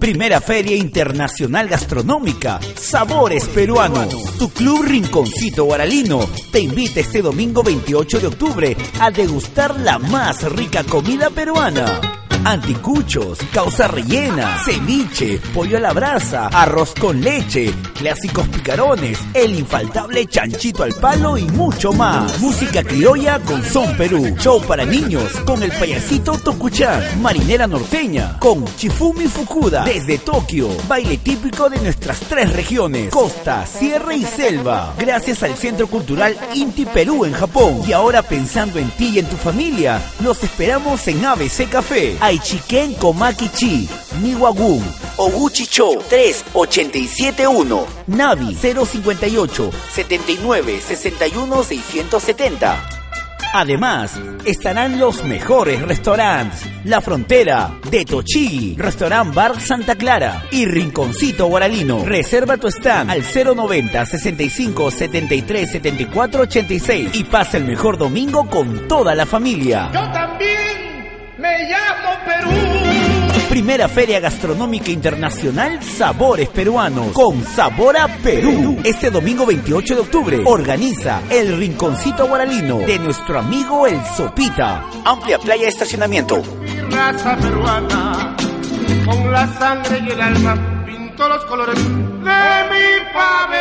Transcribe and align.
Primera 0.00 0.40
Feria 0.40 0.76
Internacional 0.76 1.68
Gastronómica, 1.68 2.60
Sabores 2.76 3.46
Peruanos. 3.48 4.38
Tu 4.38 4.48
club 4.50 4.84
Rinconcito 4.84 5.64
Guaralino 5.64 6.20
te 6.52 6.60
invita 6.60 7.00
este 7.00 7.20
domingo 7.20 7.62
28 7.62 8.20
de 8.20 8.26
octubre 8.28 8.76
a 9.00 9.10
degustar 9.10 9.78
la 9.80 9.98
más 9.98 10.44
rica 10.52 10.84
comida 10.84 11.30
peruana 11.30 12.27
anticuchos, 12.48 13.38
causa 13.52 13.88
rellena, 13.88 14.58
ceviche, 14.64 15.38
pollo 15.52 15.76
a 15.76 15.80
la 15.80 15.92
brasa, 15.92 16.46
arroz 16.46 16.94
con 16.98 17.20
leche, 17.20 17.74
clásicos 17.94 18.48
picarones, 18.48 19.18
el 19.34 19.54
infaltable 19.54 20.24
chanchito 20.26 20.82
al 20.82 20.94
palo 20.94 21.36
y 21.36 21.44
mucho 21.44 21.92
más. 21.92 22.40
Música 22.40 22.82
criolla 22.82 23.38
con 23.40 23.62
Son 23.62 23.94
Perú, 23.98 24.34
show 24.38 24.62
para 24.62 24.86
niños 24.86 25.30
con 25.44 25.62
el 25.62 25.70
payasito 25.72 26.38
Tokuchan, 26.38 27.20
marinera 27.20 27.66
norteña 27.66 28.38
con 28.38 28.64
Chifumi 28.76 29.26
Fukuda 29.26 29.84
desde 29.84 30.16
Tokio, 30.16 30.70
baile 30.88 31.18
típico 31.18 31.68
de 31.68 31.78
nuestras 31.80 32.20
tres 32.20 32.50
regiones, 32.54 33.10
costa, 33.10 33.66
sierra 33.66 34.14
y 34.14 34.24
selva. 34.24 34.94
Gracias 34.98 35.42
al 35.42 35.54
Centro 35.54 35.86
Cultural 35.86 36.34
Inti 36.54 36.86
Perú 36.86 37.26
en 37.26 37.32
Japón. 37.32 37.82
Y 37.86 37.92
ahora 37.92 38.22
pensando 38.22 38.78
en 38.78 38.90
ti 38.92 39.10
y 39.14 39.18
en 39.18 39.26
tu 39.26 39.36
familia, 39.36 40.00
los 40.22 40.42
esperamos 40.42 41.06
en 41.08 41.24
ABC 41.24 41.68
Café. 41.68 42.16
Aichiken 42.38 42.94
Komakichi, 42.94 43.88
Niwagun, 44.22 44.80
Oguchi 45.18 45.66
Cho 45.66 46.00
3871, 46.08 47.86
Navi 48.06 48.54
058 48.54 49.70
79 49.92 50.80
61 50.80 51.64
670. 51.64 52.88
Además, 53.54 54.20
estarán 54.44 55.00
los 55.00 55.24
mejores 55.24 55.82
restaurantes. 55.82 56.60
La 56.84 57.00
Frontera, 57.00 57.72
de 57.90 58.04
Tochigi, 58.04 58.76
Restaurant 58.78 59.34
Bar 59.34 59.60
Santa 59.60 59.96
Clara 59.96 60.44
y 60.52 60.64
Rinconcito 60.66 61.46
Guaralino. 61.46 62.04
Reserva 62.04 62.56
tu 62.56 62.68
stand 62.68 63.10
al 63.10 63.22
090 63.22 64.06
65 64.06 64.90
73 64.92 65.72
74 65.72 66.42
86 66.42 67.10
y 67.14 67.24
pasa 67.24 67.56
el 67.56 67.64
mejor 67.64 67.98
domingo 67.98 68.48
con 68.48 68.86
toda 68.86 69.14
la 69.16 69.26
familia. 69.26 69.90
Me 71.38 71.68
llamo 71.68 72.18
Perú. 72.26 72.50
Primera 73.48 73.88
Feria 73.88 74.18
Gastronómica 74.18 74.90
Internacional 74.90 75.80
Sabores 75.82 76.48
Peruanos 76.48 77.12
con 77.12 77.44
Sabor 77.44 77.96
a 77.96 78.08
Perú. 78.08 78.78
Este 78.82 79.08
domingo 79.10 79.46
28 79.46 79.94
de 79.94 80.00
octubre 80.00 80.42
organiza 80.44 81.22
el 81.30 81.56
Rinconcito 81.56 82.26
Guaralino 82.26 82.78
de 82.78 82.98
nuestro 82.98 83.38
amigo 83.38 83.86
El 83.86 84.04
Sopita. 84.16 84.84
Amplia 85.04 85.38
playa 85.38 85.62
de 85.62 85.68
estacionamiento. 85.68 86.42
Mi 86.60 86.90
raza 86.90 87.36
peruana, 87.36 88.36
con 89.06 89.32
la 89.32 89.46
sangre 89.58 90.00
y 90.00 90.10
el 90.10 90.20
alma, 90.20 90.84
pinto 90.84 91.28
los 91.28 91.44
colores 91.44 91.76
de 91.76 91.90
mi 91.90 93.12
pabellón. 93.14 93.57